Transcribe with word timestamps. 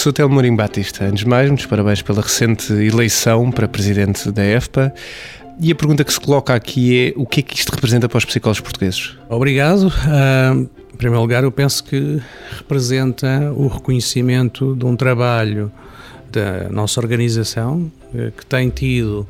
Professor 0.00 0.14
Telmo 0.14 0.56
Batista, 0.56 1.04
antes 1.04 1.24
de 1.24 1.28
mais, 1.28 1.46
muitos 1.48 1.66
parabéns 1.66 2.00
pela 2.00 2.22
recente 2.22 2.72
eleição 2.72 3.50
para 3.50 3.68
presidente 3.68 4.32
da 4.32 4.42
EFPA. 4.42 4.94
E 5.60 5.70
a 5.70 5.74
pergunta 5.74 6.02
que 6.02 6.10
se 6.10 6.18
coloca 6.18 6.54
aqui 6.54 7.08
é 7.08 7.20
o 7.20 7.26
que 7.26 7.40
é 7.40 7.42
que 7.42 7.54
isto 7.54 7.68
representa 7.68 8.08
para 8.08 8.16
os 8.16 8.24
psicólogos 8.24 8.60
portugueses? 8.60 9.18
Obrigado. 9.28 9.88
Uh, 9.88 10.66
em 10.94 10.96
primeiro 10.96 11.20
lugar, 11.20 11.44
eu 11.44 11.52
penso 11.52 11.84
que 11.84 12.18
representa 12.56 13.52
o 13.54 13.68
reconhecimento 13.68 14.74
de 14.74 14.86
um 14.86 14.96
trabalho 14.96 15.70
da 16.32 16.70
nossa 16.70 16.98
organização 16.98 17.92
eh, 18.14 18.32
que 18.34 18.46
tem 18.46 18.70
tido, 18.70 19.28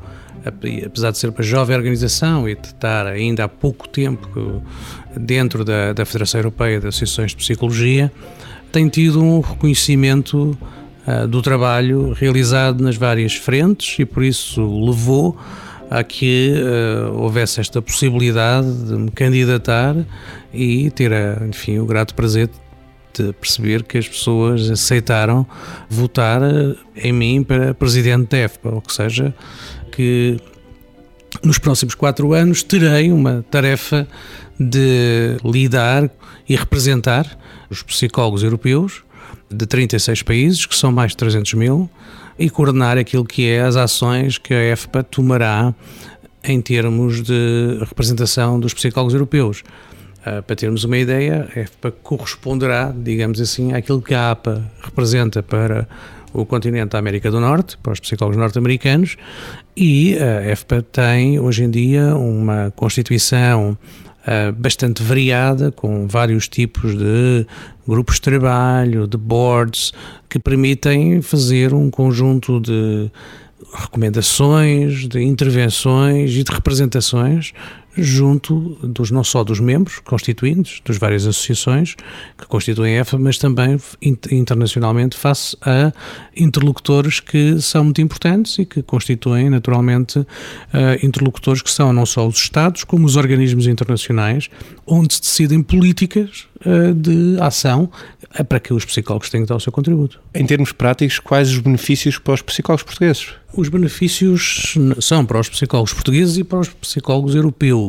apesar 0.85 1.11
de 1.11 1.17
ser 1.17 1.31
uma 1.31 1.43
jovem 1.43 1.75
organização 1.75 2.47
e 2.47 2.55
de 2.55 2.67
estar 2.67 3.07
ainda 3.07 3.43
há 3.43 3.49
pouco 3.49 3.89
tempo 3.89 4.63
dentro 5.17 5.65
da, 5.65 5.91
da 5.91 6.05
Federação 6.05 6.39
Europeia 6.39 6.79
de 6.79 6.87
Associações 6.87 7.31
de 7.31 7.37
Psicologia, 7.37 8.09
tem 8.71 8.87
tido 8.87 9.21
um 9.21 9.41
reconhecimento 9.41 10.57
uh, 11.07 11.27
do 11.27 11.41
trabalho 11.41 12.13
realizado 12.13 12.83
nas 12.83 12.95
várias 12.95 13.35
frentes 13.35 13.99
e 13.99 14.05
por 14.05 14.23
isso 14.23 14.61
levou 14.85 15.37
a 15.89 16.03
que 16.03 16.53
uh, 16.55 17.17
houvesse 17.17 17.59
esta 17.59 17.81
possibilidade 17.81 18.71
de 18.85 18.93
me 18.93 19.11
candidatar 19.11 19.95
e 20.53 20.89
ter, 20.91 21.11
enfim, 21.43 21.79
o 21.79 21.85
grato 21.85 22.15
prazer 22.15 22.49
de 23.13 23.33
perceber 23.33 23.83
que 23.83 23.97
as 23.97 24.07
pessoas 24.07 24.69
aceitaram 24.69 25.45
votar 25.89 26.41
ah, 26.41 26.75
em 26.95 27.11
mim 27.11 27.43
para 27.43 27.73
presidente 27.73 28.29
da 28.29 28.37
EFPA, 28.37 28.69
ou 28.69 28.83
seja, 28.87 29.35
que 29.91 30.39
nos 31.43 31.57
próximos 31.57 31.95
quatro 31.95 32.33
anos 32.33 32.63
terei 32.63 33.11
uma 33.11 33.43
tarefa 33.49 34.07
de 34.59 35.37
lidar 35.43 36.09
e 36.47 36.55
representar 36.55 37.37
os 37.69 37.81
psicólogos 37.81 38.43
europeus 38.43 39.03
de 39.49 39.65
36 39.65 40.23
países, 40.23 40.65
que 40.65 40.75
são 40.75 40.91
mais 40.91 41.11
de 41.11 41.17
300 41.17 41.53
mil, 41.55 41.89
e 42.37 42.49
coordenar 42.49 42.97
aquilo 42.97 43.25
que 43.25 43.47
é 43.47 43.61
as 43.61 43.75
ações 43.75 44.37
que 44.37 44.53
a 44.53 44.71
EFPA 44.71 45.03
tomará 45.03 45.73
em 46.43 46.59
termos 46.61 47.21
de 47.21 47.77
representação 47.79 48.59
dos 48.59 48.73
psicólogos 48.73 49.13
europeus. 49.13 49.63
Uh, 50.21 50.41
para 50.43 50.55
termos 50.55 50.83
uma 50.83 50.97
ideia, 50.97 51.49
a 51.55 51.59
EFPA 51.59 51.91
corresponderá, 51.91 52.93
digamos 52.95 53.41
assim, 53.41 53.73
àquilo 53.73 54.01
que 54.01 54.13
a 54.13 54.31
APA 54.31 54.63
representa 54.81 55.41
para 55.41 55.87
o 56.33 56.45
continente 56.45 56.91
da 56.91 56.99
América 56.99 57.29
do 57.29 57.39
Norte, 57.39 57.77
para 57.81 57.93
os 57.93 57.99
psicólogos 57.99 58.37
norte-americanos, 58.37 59.17
e 59.75 60.17
a 60.17 60.51
EFPA 60.51 60.81
tem 60.81 61.39
hoje 61.39 61.63
em 61.63 61.69
dia 61.69 62.15
uma 62.15 62.71
constituição 62.75 63.77
uh, 64.21 64.51
bastante 64.53 65.03
variada, 65.03 65.71
com 65.71 66.07
vários 66.07 66.47
tipos 66.47 66.97
de 66.97 67.45
grupos 67.87 68.15
de 68.15 68.21
trabalho, 68.21 69.07
de 69.07 69.17
boards, 69.17 69.91
que 70.29 70.39
permitem 70.39 71.21
fazer 71.21 71.73
um 71.73 71.89
conjunto 71.89 72.59
de 72.59 73.11
recomendações, 73.73 75.07
de 75.07 75.21
intervenções 75.21 76.31
e 76.31 76.43
de 76.43 76.51
representações 76.51 77.53
junto 77.97 78.77
dos 78.83 79.11
não 79.11 79.23
só 79.23 79.43
dos 79.43 79.59
membros 79.59 79.99
constituintes 79.99 80.81
das 80.85 80.97
várias 80.97 81.25
associações 81.25 81.95
que 82.37 82.45
constituem 82.47 82.97
a 82.97 83.01
EFA, 83.01 83.17
mas 83.17 83.37
também 83.37 83.77
internacionalmente 84.01 85.17
face 85.17 85.57
a 85.61 85.91
interlocutores 86.35 87.19
que 87.19 87.61
são 87.61 87.85
muito 87.85 88.01
importantes 88.01 88.57
e 88.59 88.65
que 88.65 88.81
constituem 88.81 89.49
naturalmente 89.49 90.19
uh, 90.19 90.25
interlocutores 91.03 91.61
que 91.61 91.71
são 91.71 91.91
não 91.91 92.05
só 92.05 92.27
os 92.27 92.37
Estados 92.37 92.83
como 92.83 93.05
os 93.05 93.15
organismos 93.15 93.67
internacionais 93.67 94.49
onde 94.85 95.15
se 95.15 95.21
decidem 95.21 95.61
políticas 95.61 96.47
uh, 96.65 96.93
de 96.93 97.37
ação 97.39 97.89
uh, 98.39 98.43
para 98.45 98.59
que 98.59 98.73
os 98.73 98.85
psicólogos 98.85 99.29
tenham 99.29 99.45
que 99.45 99.49
dar 99.49 99.55
o 99.55 99.59
seu 99.59 99.71
contributo. 99.71 100.19
Em 100.33 100.45
termos 100.45 100.71
práticos, 100.71 101.19
quais 101.19 101.49
os 101.49 101.59
benefícios 101.59 102.17
para 102.17 102.33
os 102.33 102.41
psicólogos 102.41 102.83
portugueses? 102.83 103.33
Os 103.53 103.67
benefícios 103.67 104.77
são 105.01 105.25
para 105.25 105.39
os 105.39 105.49
psicólogos 105.49 105.93
portugueses 105.93 106.37
e 106.37 106.43
para 106.43 106.59
os 106.59 106.69
psicólogos 106.69 107.35
europeus. 107.35 107.80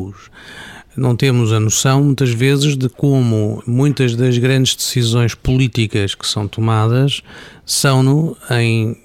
Não 0.95 1.15
temos 1.15 1.51
a 1.51 1.59
noção, 1.59 2.03
muitas 2.03 2.29
vezes, 2.29 2.77
de 2.77 2.87
como 2.87 3.63
muitas 3.65 4.15
das 4.15 4.37
grandes 4.37 4.75
decisões 4.75 5.33
políticas 5.33 6.13
que 6.13 6.27
são 6.27 6.47
tomadas 6.47 7.21
são 7.65 8.03
no, 8.03 8.37
em 8.51 8.95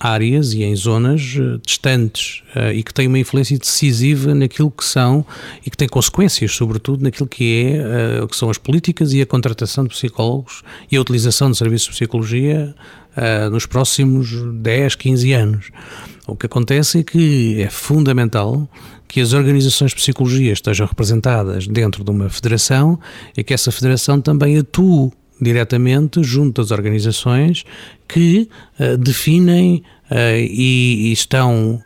áreas 0.00 0.52
e 0.52 0.62
em 0.62 0.74
zonas 0.76 1.36
uh, 1.36 1.58
distantes 1.64 2.42
uh, 2.54 2.72
e 2.72 2.82
que 2.82 2.94
têm 2.94 3.08
uma 3.08 3.18
influência 3.18 3.58
decisiva 3.58 4.34
naquilo 4.34 4.70
que 4.70 4.84
são 4.84 5.24
e 5.64 5.70
que 5.70 5.76
têm 5.76 5.88
consequências, 5.88 6.52
sobretudo, 6.52 7.02
naquilo 7.02 7.28
que 7.28 7.64
é 7.64 8.22
uh, 8.22 8.28
que 8.28 8.36
são 8.36 8.48
as 8.48 8.58
políticas 8.58 9.12
e 9.12 9.20
a 9.20 9.26
contratação 9.26 9.84
de 9.84 9.90
psicólogos 9.90 10.62
e 10.90 10.96
a 10.96 11.00
utilização 11.00 11.50
de 11.50 11.56
serviços 11.56 11.88
de 11.88 11.94
psicologia 11.94 12.74
nos 13.50 13.66
próximos 13.66 14.30
10, 14.60 14.94
15 14.94 15.32
anos. 15.32 15.70
O 16.24 16.36
que 16.36 16.46
acontece 16.46 17.00
é 17.00 17.02
que 17.02 17.60
é 17.60 17.68
fundamental 17.68 18.70
que 19.08 19.20
as 19.20 19.32
organizações 19.32 19.90
de 19.90 19.96
psicologia 19.96 20.52
estejam 20.52 20.86
representadas 20.86 21.66
dentro 21.66 22.04
de 22.04 22.10
uma 22.10 22.28
federação 22.28 23.00
e 23.36 23.42
que 23.42 23.52
essa 23.52 23.72
federação 23.72 24.20
também 24.20 24.58
atue 24.58 25.10
diretamente 25.40 26.22
junto 26.22 26.60
às 26.60 26.70
organizações 26.70 27.64
que 28.06 28.48
uh, 28.78 28.96
definem 28.96 29.82
uh, 30.10 30.14
e, 30.36 31.08
e, 31.08 31.12
estão 31.12 31.82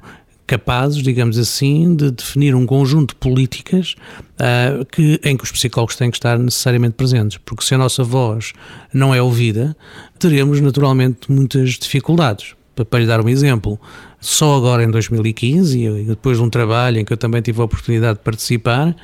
capazes, 0.47 1.03
digamos 1.03 1.39
assim, 1.39 1.95
de 1.95 2.11
definir 2.11 2.55
um 2.55 2.67
conjunto 2.67 3.15
de 3.15 3.21
políticas 3.21 3.95
uh, 4.35 4.85
que, 4.85 5.21
em 5.25 5.37
que 5.37 5.45
os 5.45 5.53
psicólogos 5.53 5.97
têm 5.97 6.11
que 6.11 6.17
estar 6.17 6.39
necessariamente 6.39 6.95
presentes, 6.95 7.39
porque 7.39 7.65
se 7.65 7.75
a 7.75 7.79
nossa 7.79 8.05
voz 8.05 8.53
não 8.93 9.15
é 9.15 9.23
ouvida, 9.23 9.77
teremos 10.19 10.61
naturalmente 10.61 11.31
muitas 11.31 11.71
dificuldades. 11.79 12.55
Para, 12.75 13.01
lhe 13.01 13.07
dar 13.07 13.21
um 13.21 13.29
exemplo, 13.29 13.79
só 14.21 14.57
agora 14.57 14.83
em 14.83 14.91
2015, 14.91 15.79
e 15.79 16.05
depois 16.05 16.39
de 16.39 16.43
um 16.43 16.49
trabalho 16.49 16.99
em 16.99 17.05
que 17.05 17.13
eu 17.13 17.17
também 17.17 17.43
tive 17.43 17.61
a 17.61 17.65
oportunidade 17.65 18.19
de 18.19 18.25
participar, 18.25 18.97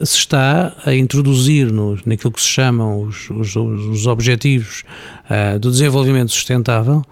se 0.00 0.18
está 0.18 0.74
a 0.84 0.94
introduzir 0.94 1.70
no, 1.70 1.98
naquilo 2.04 2.32
que 2.32 2.40
se 2.40 2.48
chamam 2.48 3.02
os, 3.02 3.30
os, 3.30 3.54
os 3.54 4.06
objetivos 4.06 4.84
uh, 5.30 5.58
do 5.58 5.70
desenvolvimento 5.70 6.32
sustentável 6.32 7.04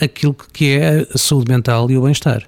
aquilo 0.00 0.36
que 0.52 0.72
é 0.72 1.06
a 1.12 1.18
saúde 1.18 1.50
mental 1.50 1.90
e 1.90 1.96
o 1.96 2.02
bem-estar. 2.02 2.42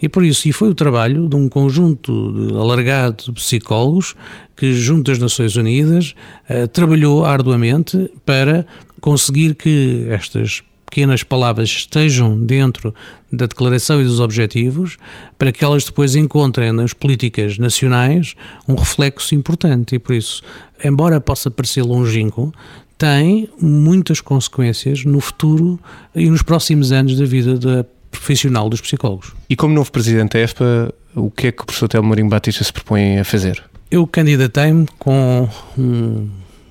E 0.00 0.08
por 0.08 0.22
isso, 0.24 0.48
e 0.48 0.52
foi 0.52 0.68
o 0.68 0.74
trabalho 0.74 1.28
de 1.28 1.36
um 1.36 1.48
conjunto 1.48 2.12
alargado 2.54 3.24
de 3.24 3.32
psicólogos 3.32 4.14
que, 4.54 4.74
junto 4.74 5.10
às 5.10 5.18
Nações 5.18 5.56
Unidas, 5.56 6.14
uh, 6.48 6.68
trabalhou 6.68 7.24
arduamente 7.24 8.10
para 8.24 8.66
conseguir 9.00 9.54
que 9.54 10.06
estas 10.10 10.62
pequenas 10.90 11.22
palavras 11.22 11.70
estejam 11.70 12.36
dentro 12.36 12.92
da 13.32 13.46
declaração 13.46 14.00
e 14.00 14.04
dos 14.04 14.18
objetivos, 14.18 14.96
para 15.38 15.52
que 15.52 15.64
elas 15.64 15.84
depois 15.84 16.16
encontrem 16.16 16.72
nas 16.72 16.92
políticas 16.92 17.56
nacionais 17.56 18.34
um 18.66 18.74
reflexo 18.74 19.34
importante. 19.36 19.94
E 19.94 19.98
por 20.00 20.14
isso, 20.14 20.42
embora 20.84 21.20
possa 21.20 21.48
parecer 21.48 21.82
longínquo, 21.82 22.52
tem 22.98 23.48
muitas 23.58 24.20
consequências 24.20 25.04
no 25.04 25.20
futuro 25.20 25.78
e 26.14 26.28
nos 26.28 26.42
próximos 26.42 26.90
anos 26.90 27.16
da 27.16 27.24
vida 27.24 27.56
da 27.56 27.84
profissional 28.10 28.68
dos 28.68 28.80
psicólogos. 28.80 29.32
E 29.48 29.54
como 29.54 29.72
novo 29.72 29.92
presidente 29.92 30.32
da 30.32 30.40
EFPA, 30.40 30.92
o 31.14 31.30
que 31.30 31.46
é 31.46 31.52
que 31.52 31.62
o 31.62 31.66
professor 31.66 31.88
Telmo 31.88 32.08
Mourinho 32.08 32.28
Batista 32.28 32.64
se 32.64 32.72
propõe 32.72 33.18
a 33.20 33.24
fazer? 33.24 33.62
Eu 33.90 34.06
candidatei-me 34.06 34.86
com 34.98 35.48
um 35.78 36.28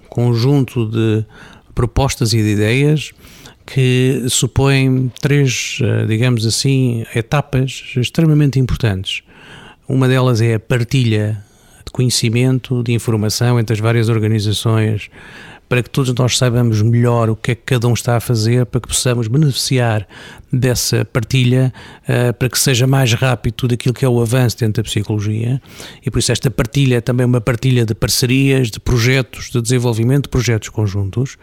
conjunto 0.10 0.86
de 0.86 1.26
propostas 1.74 2.34
e 2.34 2.44
de 2.44 2.50
ideias 2.50 3.14
que 3.72 4.26
supõem 4.30 5.12
três, 5.22 5.78
eh, 5.82 6.06
digamos 6.08 6.46
assim, 6.46 7.06
etapas 7.14 7.94
extremamente 7.96 8.60
importantes. 8.60 9.22
Uma 9.88 10.08
delas 10.08 10.42
é 10.42 10.56
a 10.56 10.60
partilha 10.60 11.44
de 11.86 11.92
conhecimento, 11.92 12.82
de 12.82 12.94
informação 12.94 13.60
entre 13.60 13.74
as 13.76 13.80
várias 13.80 14.10
organizações, 14.10 15.12
para 15.70 15.84
que 15.84 15.90
todos 15.90 16.12
nós 16.16 16.36
saibamos 16.36 16.82
melhor 16.82 17.30
o 17.30 17.36
que 17.36 17.52
é 17.52 17.56
que 17.56 17.62
cada 17.62 17.88
um 17.88 17.94
está 17.94 18.18
a 18.18 18.20
fazer, 18.20 18.66
para 18.66 18.82
que 18.82 18.88
possamos 18.88 19.28
beneficiar 19.28 20.08
dessa 20.52 21.06
partilha, 21.06 21.72
uh, 22.04 22.34
para 22.34 22.50
que 22.50 22.58
seja 22.58 22.88
mais 22.88 23.14
rápido 23.14 23.54
tudo 23.54 23.76
aquilo 23.76 23.94
que 23.94 24.04
é 24.04 24.10
o 24.10 24.20
avanço 24.20 24.58
dentro 24.58 24.82
da 24.82 24.90
psicologia. 24.90 25.62
E 26.04 26.10
por 26.10 26.18
isso 26.18 26.32
esta 26.32 26.50
partilha 26.50 26.96
é 26.96 27.02
também 27.02 27.24
uma 27.24 27.40
partilha 27.40 27.86
de 27.86 27.94
parcerias, 27.94 28.72
de 28.72 28.80
projetos 28.80 29.52
de 29.52 29.62
desenvolvimento, 29.62 30.24
de 30.24 30.30
projetos 30.30 30.70
conjuntos. 30.70 31.38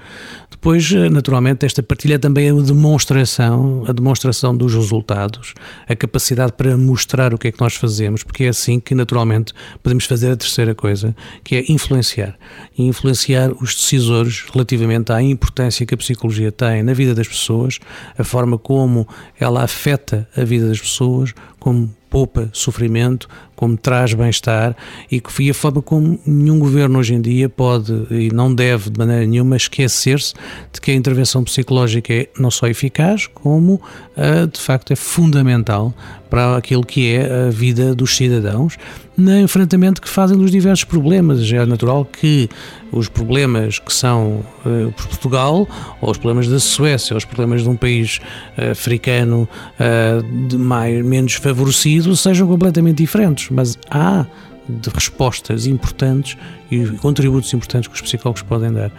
Depois, 0.51 0.91
eh, 0.91 1.09
naturalmente, 1.09 1.65
esta 1.65 1.83
partilha 1.83 2.19
também 2.19 2.49
é 2.49 2.51
a 2.51 2.63
demonstração, 2.63 3.85
a 3.87 3.93
demonstração 3.93 4.57
dos 4.57 4.75
resultados, 4.75 5.55
a 5.89 5.95
capacidade 5.95 6.53
para 6.53 6.77
mostrar 6.77 7.33
o 7.33 7.39
que 7.39 7.49
é 7.49 7.53
que 7.53 7.61
nós 7.61 7.75
fazemos, 7.75 8.25
porque 8.25 8.45
é 8.45 8.49
assim 8.49 8.81
que, 8.81 8.95
naturalmente, 8.95 9.53
podemos 9.83 10.05
fazer 10.05 10.33
a 10.33 10.37
terceira 10.37 10.75
coisa, 10.75 11.15
que 11.45 11.55
é 11.55 11.65
influenciar. 11.69 12.37
E 12.77 12.83
influenciar 12.83 13.53
os 13.53 13.77
decisores 13.77 14.16
relativamente 14.53 15.13
à 15.13 15.23
importância 15.23 15.85
que 15.85 15.95
a 15.95 15.97
psicologia 15.97 16.53
tem 16.53 16.83
na 16.83 16.93
vida 16.93 17.15
das 17.15 17.29
pessoas, 17.29 17.79
a 18.17 18.25
forma 18.25 18.59
como 18.59 19.07
ela 19.39 19.63
afeta 19.63 20.29
a 20.37 20.45
vida 20.45 20.69
das 20.69 20.81
pessoas, 20.81 21.35
como 21.59 21.91
poupa 22.09 22.49
sofrimento, 22.53 23.29
como 23.55 23.77
traz 23.77 24.15
bem-estar 24.15 24.77
e 25.11 25.21
que 25.21 25.51
a 25.51 25.55
forma 25.55 25.83
como 25.83 26.19
nenhum 26.25 26.59
governo 26.59 26.99
hoje 26.99 27.15
em 27.15 27.21
dia 27.21 27.49
pode 27.49 27.93
e 28.11 28.33
não 28.33 28.55
deve 28.55 28.91
de 28.91 28.99
maneira 28.99 29.27
nenhuma 29.27 29.57
esquecer-se 29.57 30.33
de 30.73 30.81
que 30.81 30.93
a 30.93 30.95
intervenção 30.95 31.43
psicológica 31.43 32.15
é 32.15 32.29
não 32.39 32.51
só 32.51 32.69
eficaz, 32.69 33.27
como 33.27 33.75
uh, 33.75 34.47
de 34.47 34.61
facto 34.61 34.93
é 34.93 34.97
fundamental 34.97 35.93
para 36.31 36.57
aquilo 36.57 36.85
que 36.85 37.15
é 37.15 37.49
a 37.49 37.51
vida 37.51 37.95
dos 37.95 38.17
cidadãos 38.17 38.79
no 39.17 39.39
enfrentamento 39.41 40.01
que 40.01 40.09
fazem 40.09 40.37
dos 40.37 40.51
diversos 40.51 40.85
problemas. 40.85 41.51
É 41.51 41.65
natural 41.65 42.05
que 42.05 42.49
os 42.93 43.09
problemas 43.09 43.79
que 43.79 43.93
são 43.93 44.45
uh, 44.65 44.93
Portugal, 44.93 45.69
ou 46.01 46.11
os 46.11 46.19
problemas 46.19 46.49
da 46.49 46.61
Suécia, 46.61 47.15
ou 47.15 47.19
os 47.19 47.25
problemas 47.25 47.63
de 47.63 47.69
um 47.69 47.77
país 47.77 48.21
uh, 48.59 48.71
africano 48.71 49.49
uh, 49.81 50.49
de 50.49 50.59
mais, 50.59 51.05
menos 51.05 51.35
favorecido 51.35 52.15
sejam 52.17 52.47
completamente 52.47 52.99
diferentes, 52.99 53.49
mas 53.51 53.79
há 53.91 54.27
de 54.69 54.91
respostas 54.91 55.67
importantes 55.67 56.37
e 56.71 56.85
contributos 56.99 57.55
importantes 57.55 57.89
que 57.89 57.95
os 57.95 58.03
psicólogos 58.03 58.43
podem 58.43 58.73
dar. 58.73 58.91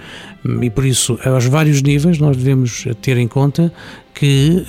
E 0.61 0.69
por 0.69 0.85
isso, 0.85 1.19
aos 1.25 1.45
vários 1.45 1.81
níveis, 1.81 2.19
nós 2.19 2.37
devemos 2.37 2.87
ter 3.01 3.17
em 3.17 3.27
conta 3.27 3.71
que 4.13 4.63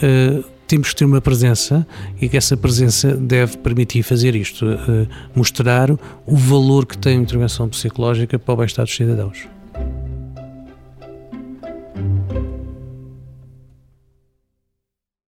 temos 0.69 0.91
que 0.91 0.97
ter 0.97 1.05
uma 1.07 1.21
presença 1.21 1.87
e 2.21 2.29
que 2.29 2.37
essa 2.37 2.57
presença 2.57 3.15
deve 3.15 3.57
permitir 3.57 4.03
fazer 4.03 4.37
isto, 4.37 4.67
uh, 4.67 5.09
mostrar 5.35 5.91
o 5.91 6.37
valor 6.37 6.87
que 6.87 6.97
tem 6.97 7.19
a 7.19 7.21
intervenção 7.21 7.69
psicológica 7.69 8.39
para 8.39 8.55
o 8.55 8.57
bem-estar 8.59 8.85
dos 8.85 8.95
cidadãos. 8.95 9.58